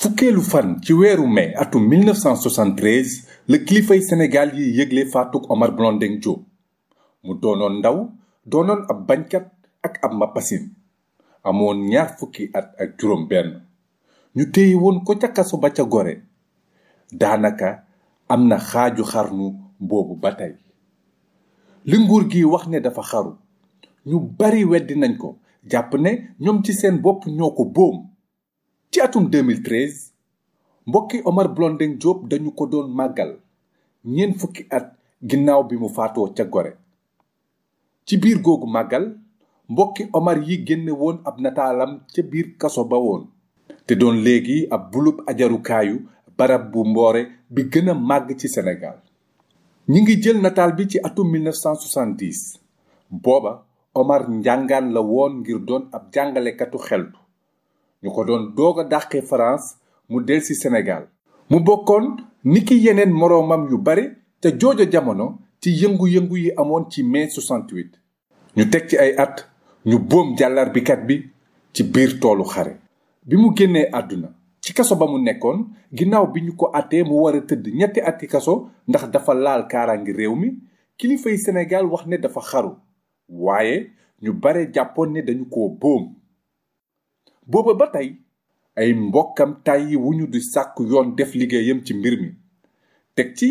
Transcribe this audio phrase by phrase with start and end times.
[0.00, 6.14] fukkeelu fan ci weeru mai atum 1973 la kilifay Sénégal yi yëgle faatuk Omar Blondin
[6.22, 6.40] Diop
[7.24, 7.98] mu doonoon ndaw
[8.50, 9.44] doonoon ab bañkat
[9.86, 10.64] ak ab mappasin
[11.48, 13.50] amoon ñaar fukki at ak juróom benn
[14.36, 16.20] ñu téye woon ko ca kaso ba ca Gorée
[17.12, 17.84] daanaka
[18.28, 19.46] am na xaaju xarnu
[19.78, 20.52] boobu ba tey
[21.84, 23.32] li nguur gi wax ne dafa xaru
[24.08, 25.36] ñu bari weddi nañ ko
[25.70, 26.10] jàpp ne
[26.40, 28.09] ñoom ci seen bopp ñoo ko boom
[28.90, 33.30] ci atum 2013 mbokki Omar Blondin Diop dañu ko doon màggal
[34.14, 34.86] ñeent fukki at
[35.28, 36.74] ginnaaw bi mu faatoo ca Gorée
[38.06, 39.04] ci biir googu màggal
[39.72, 43.22] mbokki Omar yi génne woon ab nataalam ca biir kaso ba woon
[43.86, 45.96] te doon léegi ab bulub ajarukaayu
[46.38, 47.22] barab bu mboore
[47.54, 48.98] bi gën a màgg ci senegaal
[49.90, 52.58] ñi ngi jël nataal bi ci atum 1970
[53.22, 53.52] booba
[54.00, 57.18] Omar njàngaan la woon ngir doon ab jàngalekatu xeltu
[58.02, 59.76] ñu ko doon doog a dàqe France
[60.10, 61.02] mu del si senegal
[61.50, 62.04] mu bokkoon
[62.52, 64.04] ni ki yeneen moroomam yu bari
[64.40, 65.26] te jooja jamono
[65.62, 67.98] ci yëngu-yëngu yi amoon ci mai 68
[68.56, 69.36] ñu teg ci ay at
[69.88, 71.16] ñu boom jàllarbikat bi
[71.74, 72.72] ci biir toolu xare
[73.28, 74.28] bi mu génnee àdduna
[74.64, 75.58] ci kaso ba mu nekkoon
[75.96, 78.52] ginnaaw bi ñu ko àttee mu war a tëdd ñetti ati kaso
[78.88, 80.48] ndax dafa laal kaaraangi réew mi
[80.98, 82.72] kilifay Sénégal wax ne dafa xaru
[83.28, 83.76] waaye
[84.24, 86.02] ñu bare jàppoon ne dañu ko boom
[87.52, 88.08] booba ba tey
[88.80, 92.28] ay mbokkam tàyyi wu ñu di sàkk yoon def liggéeyam ci mbir mi
[93.16, 93.46] teg ci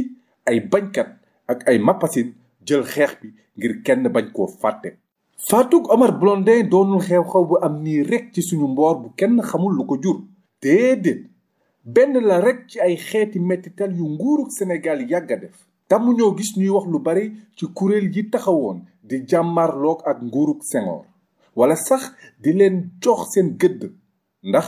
[0.50, 1.10] ay bañkat
[1.52, 2.30] ak ay mappasin
[2.68, 3.28] jël xeex bi
[3.58, 4.90] ngir kenn bañ koo fàtte
[5.50, 9.74] faatug Omar Blondin doonul xew-xew bu am nii rekk ci suñu mboor bu kenn xamul
[9.76, 10.18] lu ko jur
[10.62, 11.22] déedéet
[11.94, 15.58] benn la rekk ci ay xeeti mettital yu nguurug Sénégal yàgg a def
[15.90, 20.62] tàmm ñoo gis ñuy wax lu bari ci kuréel yi taxawoon di jàmmarloog ak nguurug
[20.72, 21.06] Senghor
[21.60, 22.02] wala sax
[22.44, 23.82] di leen jox seen gëdd
[24.50, 24.68] ndax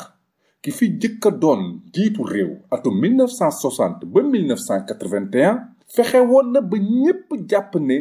[0.63, 1.61] ki fi jëkk a doon
[1.93, 5.59] jiitu réew atum 1960 ba 1981
[5.95, 7.97] fexe woon na ba ñépp jàpp ne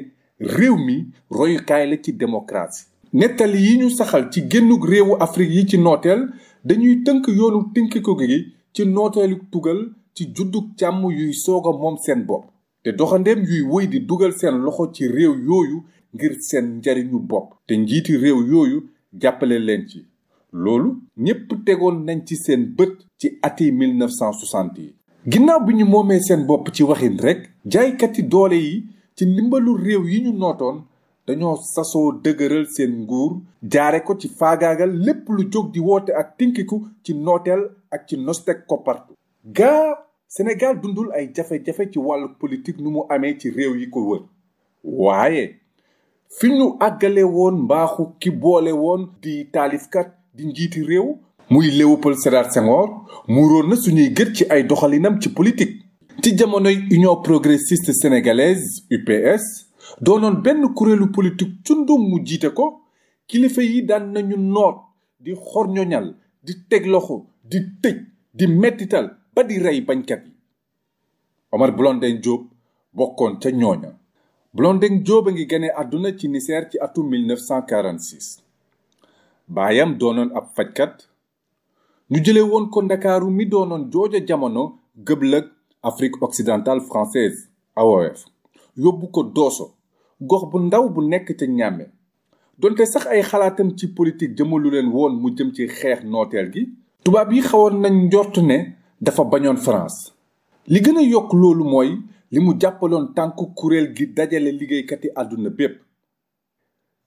[0.57, 0.97] réew mi
[1.39, 2.85] royukaay la ci démocratie
[3.19, 6.23] nettali yi ñu saxal ci génnug réewu Afrique yi ci nooteel
[6.69, 8.41] dañuy tënk yoonu tënki ko gi
[8.75, 9.81] ci nooteelu tugal
[10.15, 12.45] ci juddu jàmm yuy soog a moom seen bopp
[12.83, 15.79] te doxandeem yuy wëy di dugal seen loxo ci réew yooyu
[16.15, 18.79] ngir seen njariñu bopp te njiiti réew yooyu
[19.21, 19.99] jàppale leen ci
[20.63, 20.89] loolu
[21.25, 24.95] ñépp tegoon nañ ci seen bët ci ati 1960 yi
[25.31, 27.41] ginnaaw bi ñu moomee seen bopp ci waxin rekk
[27.73, 28.77] jaaykati doole yi
[29.17, 30.77] ci ndimbalu réew yi ñu nootoon
[31.27, 33.31] dañoo sasoo dëgëral seen nguur
[33.73, 37.63] jaare ko ci faagaagal lépp lu jóg di woote ak tinkiku ci nooteel
[37.95, 39.13] ak ci nostek koppartu
[39.59, 39.87] gaa
[40.37, 44.23] Sénégal dundul ay jafe-jafe ci wàll politique nu mu amee ci réew yi ko wër
[44.85, 45.60] waaye
[46.39, 51.09] fi ñu àggale woon mbaaxu ki boole woon di taalifkat di njiiti réew
[51.53, 52.87] muy Léopold Sédar Senghor
[53.35, 55.75] muuroon na suñuy gët ci ay doxalinam ci politique
[56.23, 59.43] ci jamonoy Union progressiste sénégalaise UPS
[60.01, 62.67] doonoon benn kuréelu politique cundum mu jiite ko
[63.27, 64.77] kilifa yi daan nañu noot
[65.19, 66.07] di xorñoñal
[66.45, 67.97] di teg loxo di tëj
[68.39, 70.33] di mettital ba di rey bañkat yi
[71.53, 72.43] Omar Blondin Diop
[72.95, 74.00] bokkoon ca ñooña
[74.53, 78.43] Blondin Diop a ngi gane àdduna ci Niseer ci atum 1946
[79.55, 80.95] baayam doonoon ab fajkat
[82.11, 84.63] ñu jële woon ko ndakaaru mi doonoon jooja jamono
[85.07, 85.45] gëblëg
[85.89, 87.37] Afrique occidentale française
[87.81, 88.19] AOF
[88.83, 89.65] yóbbu ko dooso
[90.29, 91.85] gox bu ndaw bu nekk ca ñàmme
[92.61, 96.63] donte sax ay xalaatam ci politique jëmalu leen woon mu jëm ci xeex nooteel gi
[97.05, 98.59] tubaab yi xawoon nañ njort ne
[99.05, 99.99] dafa bañoon France
[100.73, 101.91] li gën a yokk loolu mooy
[102.33, 105.75] li mu jàppaloon tànku kuréel gi dajale liggéeykat yi àdduna bépp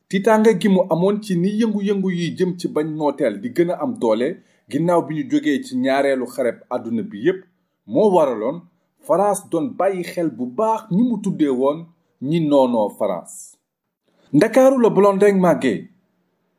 [0.09, 3.75] tiitaange gi mu amoon ci ni yëngu-yëngu yi jëm ci bañ nooteel di gën a
[3.83, 4.27] am doole
[4.71, 7.41] ginnaaw bi ñu jógee ci ñaareelu xareb àdduna bi yépp
[7.93, 8.57] moo waraloon
[9.07, 11.79] France doon bàyyi xel bu baax ñi mu tuddee woon
[12.29, 13.57] ñi noonoo France
[14.33, 15.87] ndakaaru la Blondin màggee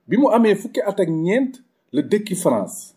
[0.08, 1.52] bi mu amee fukki at ak ñeent
[1.92, 2.94] la dëkki France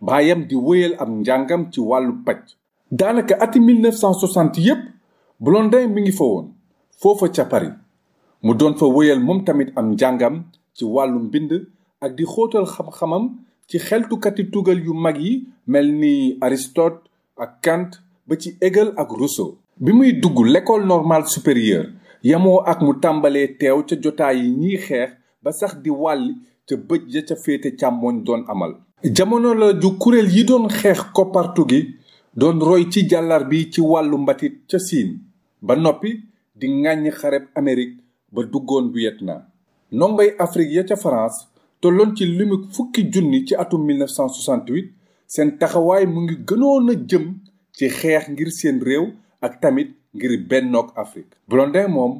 [0.00, 2.40] baayam di wéyal am njàngam ci wàllu paj
[2.90, 4.80] daanaka ati 1960 yépp
[5.40, 6.46] Blondin mi ngi fa woon
[7.00, 7.76] foofa ca Paris
[8.44, 10.36] mu doon fa wéyal moom tamit am njàngam
[10.76, 11.50] ci wàllu mbind
[12.04, 13.24] ak di xootal xam-xamam
[13.68, 15.32] ci xeltukati tugal yu mag yi
[15.72, 16.12] mel ni
[16.46, 17.00] Aristote
[17.44, 17.90] ak Kant
[18.26, 19.50] ba ci Hegel ak Rousseau
[19.84, 21.88] bi muy dugg l'école normale supérieure
[22.28, 25.10] yamoo ak mu tàmbalee teew ca jotaay yi ñiy xeex
[25.42, 26.32] ba sax di wàlli
[26.66, 28.72] ca bëj ya ca féete càmmoñ doon amal
[29.16, 31.80] jamono la ju kuréel yi doon xeex koppartu gi
[32.40, 35.10] doon roy ci jàllar bi ci wàllu mbatit ca siin
[35.66, 36.10] ba noppi
[36.60, 37.98] di ŋàññi xareb Amérique
[38.34, 39.40] ba duggoon Vietnam
[39.94, 41.38] ndongoy Afrique ya ca France
[41.80, 44.90] tolloon ci limu fukki junni ci atum 1968
[45.32, 47.24] seen taxawaay mu ngi gënoon a jëm
[47.76, 49.04] ci xeex ngir seen réew
[49.46, 52.12] ak tamit ngir bennook Afrique Blondin moom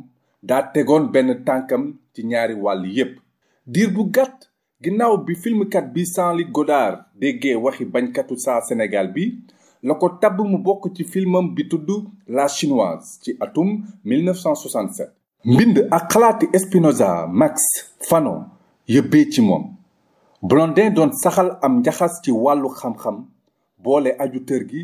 [0.48, 1.82] daa tegoon benn tànkam
[2.12, 3.12] ci ñaari wàll yépp
[3.72, 4.38] diir bu gàtt
[4.82, 9.24] ginnaaw bi filmkat bi Sanli Godard déggee waxi bañkatu saa Sénégal bi
[9.82, 11.88] la ko tabb mu bokk ci filmam bi tudd
[12.26, 13.68] La Chinoise ci atum
[14.04, 15.10] 1967.
[15.44, 17.60] mbind ak xalaati Spinoza Max
[18.08, 18.34] fano
[18.88, 19.64] yëbbee ci moom
[20.42, 23.16] Blondin doon saxal am njaxas ci wàllu xam-xam
[23.84, 24.82] boole aju tër gi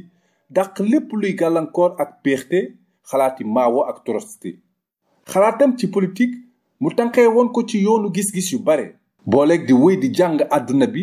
[0.54, 2.58] dàq lépp luy gàllankoor ak péexte
[3.10, 4.50] xalaati Mao ak Trotsky
[5.32, 6.36] xalaatam ci politique
[6.80, 8.86] mu tànqee woon ko ci yoonu gis-gis yu bare
[9.30, 11.02] booleeg di wéy di jàng àdduna bi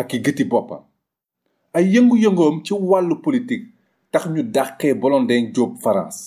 [0.00, 0.82] ak i gëti boppam
[1.76, 3.68] ay yëngu-yëngoom ci wàllu politique
[4.12, 6.20] tax ñu dàqee Blondin jóob France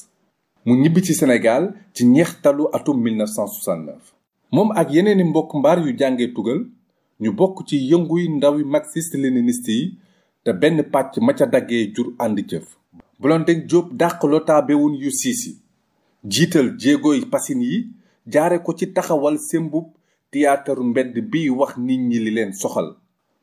[0.66, 1.64] mu ñibbi ci senegaal
[1.96, 3.96] ci ñeextalu atum 1969.
[4.54, 6.62] moom ak yeneeni mbokk mbaar yu jàngee tugal
[7.24, 9.86] ñu bokk ci yënguy ndawi marxiste léniniste yi
[10.44, 12.66] te benn pàcc ma ca daggee jur ànd jëf.
[13.22, 15.52] Blondin jóob dàq lotaabewun yu siisi
[16.34, 17.78] jiital jéegooy pasin yi
[18.34, 19.86] jaare ko ci taxawal sembub
[20.32, 22.90] théâtre mbedd biy wax nit ñi li leen soxal.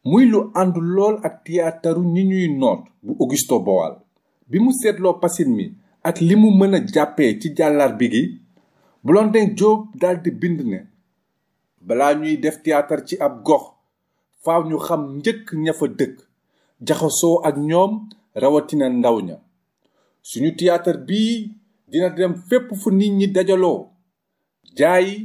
[0.04, 3.94] muy lu ànd lool ak tiyaataru ñi ñuy noot bu Augusto Boal
[4.50, 5.64] bi mu seetloo pasin mi
[6.08, 8.24] ak li mu mën a jàppee ci jàllar bi gi
[9.04, 10.78] Blondin Diop daldi bind ne
[11.86, 13.64] bala ñuy def tiyaatar ci ab gox
[14.44, 16.16] faw ñu xam njëkk ña fa dëkk
[16.86, 17.92] jaxasoo ak ñoom
[18.42, 19.36] rawatina ndaw ña
[20.28, 21.30] suñu tiyaatar bii
[21.90, 23.80] dina dem fépp fu nit ñi dajaloo
[24.78, 25.16] jaay yi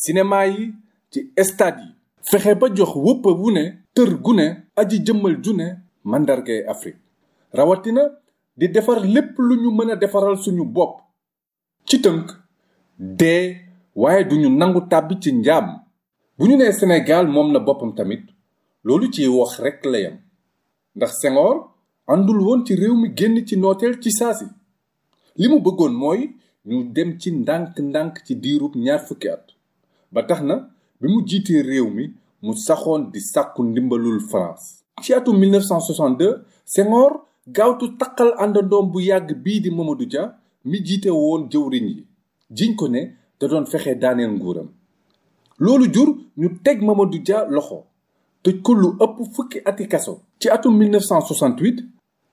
[0.00, 0.62] cinéma yi
[1.10, 1.18] ci
[1.50, 1.90] stade yi
[2.28, 3.64] fexe ba jox wëpp wu ne
[3.96, 4.32] tër gu
[4.80, 5.66] aji jëmmal ju ne
[6.10, 7.00] mandargay Afrique
[7.58, 8.02] rawatina
[8.58, 10.94] di defar lépp lu ñu mën a defaral suñu bopp
[11.88, 12.26] ci tënk
[13.20, 13.44] dee
[14.00, 15.66] waaye duñu nangu tàbbi ci njaam
[16.36, 18.24] bu ñu nee senegal moom na boppam tamit
[18.86, 20.16] loolu ci wax rekk la yam
[20.96, 21.56] ndax Senghor
[22.12, 24.46] àndul woon ci réew mi génn ci nooteel ci saasi
[25.40, 26.20] li mu bëggoon mooy
[26.68, 29.46] ñu dem ci ndànk-ndànk ci diirub ñaar fukki at
[30.12, 30.54] ba tax na
[31.00, 32.04] bi mu jiitee réew mi
[32.46, 34.64] mu saxoon di sàkku ndimbalul France
[35.04, 36.44] ci atum 1962
[36.74, 37.10] Senghor
[37.56, 40.22] gaawtu takkal àndandoom bu yàgg bii di Mamadou ja
[40.68, 42.02] mi jiite woon jëwriñ yi
[42.58, 43.00] jiñ ko ne
[43.40, 44.68] da doon fexe daaneel nguuram
[45.64, 46.08] loolu jur
[46.40, 47.78] ñu teg Mamadou Dia loxo
[48.42, 51.84] te ko lu ëpp fukki ati kaso ci atum 1968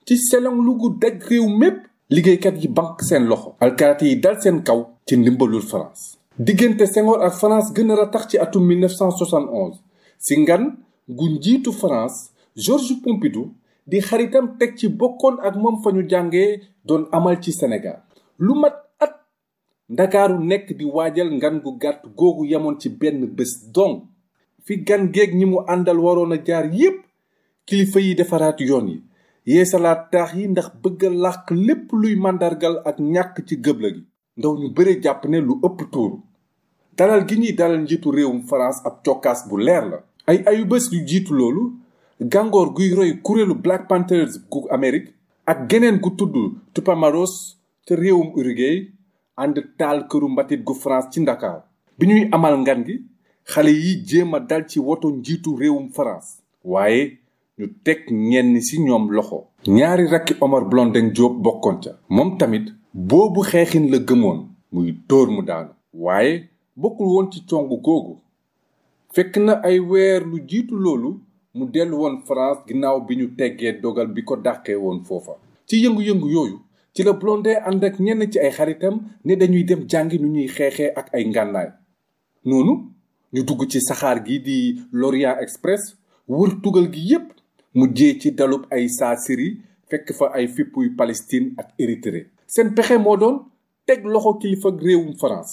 [0.06, 1.78] ci selon lu gu daj réew mépp
[2.10, 6.02] liggéeykat yi banque seen loxo alkaati yi dal seen kaw ci ndimbalul France
[6.38, 9.74] diggante Senghor ak France gën a ratax ci atum 1971
[10.22, 10.62] ci ngan
[11.16, 12.18] gu njiitu France
[12.64, 13.44] Georges Pompidou
[13.90, 16.50] di xaritam teg ci bokkoon ak moom fa ñu jàngee
[16.88, 17.98] doon amal ci Sénégal
[18.44, 18.74] lu mat
[19.04, 19.14] at
[19.92, 23.94] ndakaaru nekk di waajal ngan gu gàtt googu yemoon ci benn bés don
[24.64, 26.98] fi gan géeg ñi mu àndal waroon a jaar yépp
[27.66, 28.96] kilifa yi defaraat yoon yi
[29.52, 34.02] yeesalaat taax yi ndax bëgga a lépp luy màndargal ak ñàkk ci gëbla gi
[34.38, 36.16] ndaw ñu bëre jàpp ne lu ëpp tuuru
[36.98, 39.98] dalal gi ñuy dalal njiitu réewum France ab cokkaas bu leer la.
[40.28, 41.62] ay ayu yu jiitu loolu
[42.32, 45.10] gàngoor guy roy kuréelu Black Panthers gu Amérique
[45.46, 46.34] ak geneen gu tudd
[46.74, 48.78] Tupamaros te réewum Uruguay
[49.42, 51.60] ànd taal këru mbatit gu France ci Ndakaar
[51.98, 52.96] bi ñuy amal ngan gi
[53.50, 56.30] xale yi jéem a dal ci woto njiitu réewum France
[56.72, 57.02] waaye
[57.58, 58.00] ñu teg
[58.30, 63.86] ñenn ci ñoom loxo ñaari rakki Omar Blondin Diop bokkoon ca moom tamit boobu xeexin
[63.90, 64.40] la gëmoon
[64.72, 65.70] muy dóor mu daanu
[66.04, 68.18] waaye bokkul woon ci cong googu
[69.14, 71.20] fekk na ay weer lu jiitu loolu
[71.54, 75.34] mu dellu woon France ginnaaw bi ñu teggee dogal bi ko dàqee woon foofa
[75.68, 76.58] ci yëngu-yëngu yooyu
[76.94, 80.46] ci la Blondin ànd ak ñenn ci ay xaritam ne dañuy dem jàngi nu ñuy
[80.48, 81.68] xeexee ak ay ngànnaay
[82.44, 82.72] noonu
[83.32, 84.58] ñu dugg ci saxaar gi di
[84.92, 85.82] Lorient Express
[86.28, 87.30] wër tugal gi yépp
[87.74, 89.48] mu jee ci dalub ay saasiri
[89.90, 93.36] fekk fa ay fippuy Palestine ak Érythrée seen pexe moo doon
[93.86, 95.52] teg loxo kilifa réewum France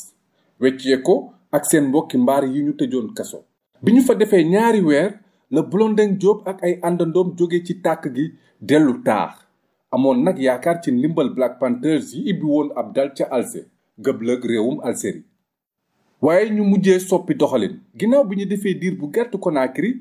[0.61, 3.37] weccee ko ak seen mbokki mbaar yi ñu tëjoon kaso
[3.83, 5.09] bi ñu fa defee ñaari weer
[5.55, 8.25] la Blondin Diop ak ay àndandoom jóge ci tàkk gi
[8.69, 9.33] dellu taax
[9.95, 13.59] amoon nag yaakaar ci ndimbal Black Panthers yi ibbi woon ab dal ca alse
[14.05, 15.23] gëblëg réewum Algérie
[16.21, 19.91] waaye ñu mujjee soppi doxalin ginnaaw bi ñu defee diir bu gàtt Conakry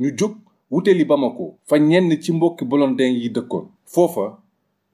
[0.00, 0.32] ñu jóg
[0.70, 4.26] wuteli Bamako fa ñenn ci mbokki Blondin yi dëkkoon foofa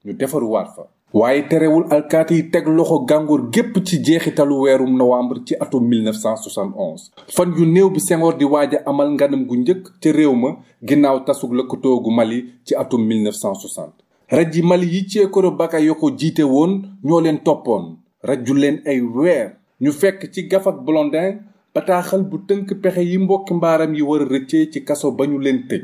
[0.05, 5.39] ñu defaruwaat fa waaye terewul alkaati yi teg loxo gàngur gépp ci jeexitalu weerum novembre
[5.45, 10.11] ci atum 1971 fan yu néew bi sengoor di waaja amal nganam gu njëkk ca
[10.11, 13.89] réew ma ginnaaw tasug lëkkatoogu mali ci atum 1960
[14.29, 18.81] raj yi mali yi ceekoro baka yoko ya jiite woon ñoo leen toppoon rajju leen
[18.85, 21.39] ay weer ñu fekk ci gafak blondin
[21.73, 25.39] bataaxal bu tënk pexe yi mbokki mbaaram yi war a rëccee ci kaso ba ñu
[25.39, 25.81] leen tëj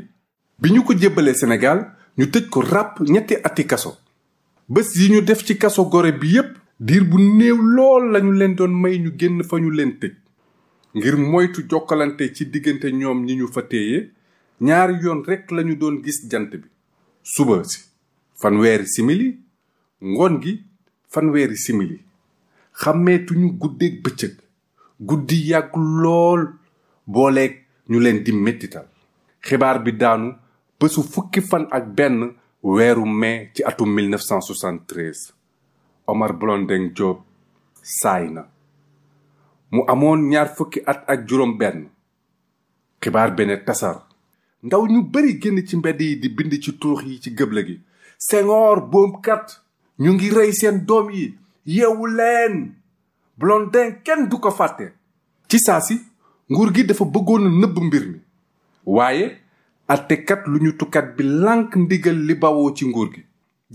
[0.58, 1.86] bi ñu ko jébbalee sénégal
[2.18, 3.96] ñu tëj ko ràpp ñetti ati kaso
[4.74, 6.50] bés yi ñu def ci kaso gore bi yépp
[6.80, 10.12] diir bu néew lool lañu leen doon may ñu génn fa ñu leen tëj
[10.94, 13.98] ngir moytu jokkalante ci diggante ñoom ñi ñu fa téye
[14.66, 16.64] ñaari yoon rekk lañu doon gis jant bi
[17.22, 17.78] suba si
[18.40, 19.28] fanweeri simili
[20.12, 20.52] ngoon gi
[21.12, 21.96] fanweeri simili
[22.80, 24.34] xàmmeetuñu guddeeg bëccëg
[25.08, 26.42] guddi yàgg lool
[27.12, 27.54] booleek
[27.90, 28.86] ñu leen di mettital
[29.46, 30.28] xibaar bi daanu
[30.80, 32.18] bésu fukki fan ak benn
[32.62, 35.34] weeru mai ci atum 1973
[36.04, 37.20] Omar Blondin Diop
[37.82, 38.48] saay na
[39.70, 41.88] mu amoon ñaar fukki at ak juróom benn
[43.02, 44.02] xibaar benn tasar
[44.62, 47.76] ndaw ñu bari génn ci mbedd yi di bind ci tuux yi ci gëble gi
[48.18, 49.46] Senghor boomkat
[49.98, 51.34] ñu ngi rey seen doom yi
[51.66, 52.76] yeewu leen
[53.34, 54.92] Blondin kenn du ko fàtte
[55.48, 55.96] ci saa si
[56.50, 58.18] nguur gi dafa bëggoon nëbb mbir mi
[58.86, 59.41] waaye
[59.92, 63.22] attekat lu ñu tukkat bi lànk ndigal li bawoo ci nguur gi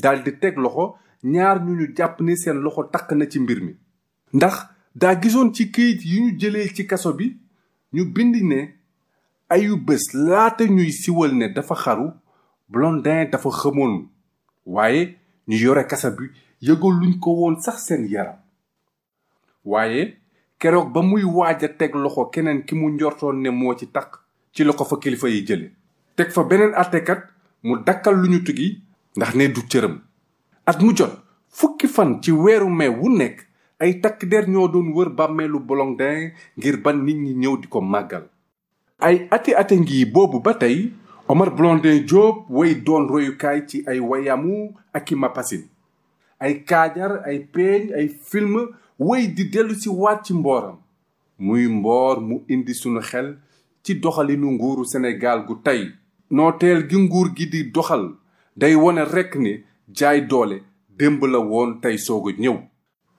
[0.03, 3.73] daldi teg loxo ñaar ñu ñu jàpp ni seen loxo takk na ci mbir mi
[4.33, 4.55] ndax
[4.95, 7.37] daa gisoon ci këyit yi ñu jëlee ci kaso bi
[7.93, 8.59] ñu bind ne
[9.49, 12.09] ayu bés laata ñuy siwal ne dafa xaru
[12.69, 14.09] Blondin dafa xamoon
[14.65, 15.15] waaye
[15.47, 16.31] ñu yore kasa bi
[16.61, 18.39] yëgal luñ ko woon sax seen yaram
[19.65, 20.17] waaye
[20.59, 24.11] keroog ba muy waaj a teg loxo keneen ki mu njortoon ne moo ci takk
[24.51, 25.76] ci la ko fa kilifa yi jële
[26.17, 27.19] teg fa beneen àttekat
[27.67, 28.67] mu dakkal lu ñu tugi
[29.17, 29.95] ndax ne du cëram
[30.69, 31.13] at mu jot
[31.57, 33.37] fukki fan ci weeru mai wu nekk
[33.83, 36.21] ay takk der ñoo doon wër bàmmeelu Blondin
[36.57, 38.25] ngir ban nit ñi ñëw di ko màggal
[39.07, 40.77] ay ati ati ngi boobu ba tey
[41.31, 44.55] Omar Blondin Diop way doon royukaay ci ay wayamu
[44.97, 45.63] ak i mapasin
[46.45, 48.53] ay kaajar ay peeñ ay film
[49.07, 50.77] way di dellu si waat ci mbooram
[51.45, 53.27] muy mboor mu indi sunu xel
[53.83, 55.81] ci doxalinu nguuru Sénégal gu tey
[56.29, 58.05] nooteel gi nguur gi di doxal
[58.59, 59.63] day wone rekk ni
[59.97, 60.57] jaay doole
[60.97, 62.57] démb la woon tey soog a ñëw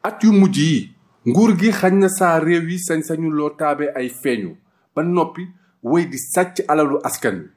[0.03, 0.93] at yu mujj yi
[1.29, 4.53] nguur gi xañ na saa réew yi sañ sañuloo loo ay feeñu
[4.95, 5.43] ba noppi
[5.83, 7.49] wey di sàcc alalu askan wi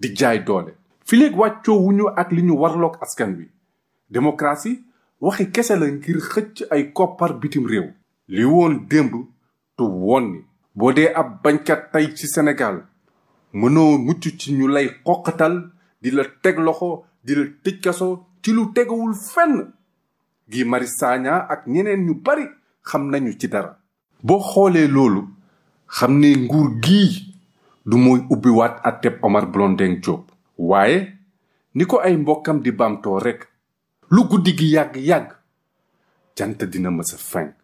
[0.00, 0.72] di jaay doole
[1.08, 3.44] fileeg wàccoowuñu ak li ñu warloog askan wi
[4.14, 4.78] démocratie
[5.24, 7.86] waxi kese la ngir xëcc ay koppar bitim réew
[8.34, 9.12] li woon démb
[9.76, 10.28] tu woon
[10.76, 12.76] boo dee ab bañkat tey ci senegal
[13.58, 15.54] mënoo mucc ci ñu lay xoqatal
[16.02, 16.90] di la teg loxo
[17.26, 18.08] di la tëj kaso
[18.42, 19.54] ci lu tegawul fenn
[20.50, 22.44] gi Marius Sagna ak ñeneen ñu bari
[22.88, 23.72] xam nañu ci dara
[24.26, 25.22] boo xoolee loolu
[25.96, 27.10] xam ne nguur gii
[27.90, 30.24] du mooy ubbiwaat àtteb Omar Blondin Diop
[30.58, 30.98] waaye
[31.74, 33.40] ni ko ay mbokkam di baamtoo rekk
[34.10, 35.28] lu guddi gi yàgg-yàgg
[36.38, 37.59] jant dina mësa a